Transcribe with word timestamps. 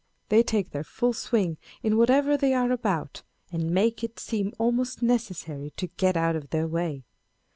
They 0.29 0.41
take 0.41 0.71
their 0.71 0.83
full 0.83 1.13
swing 1.13 1.57
in 1.83 1.95
whatever 1.95 2.35
they 2.35 2.55
are 2.55 2.71
about, 2.71 3.21
and 3.51 3.69
make 3.69 4.03
it 4.03 4.19
seem 4.19 4.51
almost 4.57 5.03
necessary 5.03 5.73
to 5.77 5.89
get 5.95 6.17
out 6.17 6.35
of 6.35 6.49
their 6.49 6.67
way. 6.67 7.03